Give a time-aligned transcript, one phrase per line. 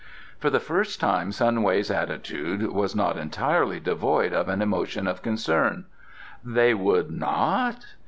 [0.39, 5.21] For the first time Sun Wei's attitude was not entirely devoid of an emotion of
[5.21, 5.85] concern.
[6.43, 7.85] "They would not